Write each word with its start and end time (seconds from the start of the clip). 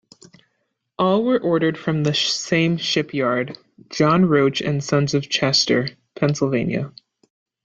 All 0.97 1.23
were 1.23 1.37
ordered 1.39 1.77
from 1.77 2.01
the 2.03 2.15
same 2.15 2.77
shipyard, 2.77 3.55
John 3.91 4.25
Roach 4.25 4.59
and 4.59 4.83
Sons 4.83 5.13
of 5.13 5.29
Chester, 5.29 5.89
Pennsylvania. 6.15 6.91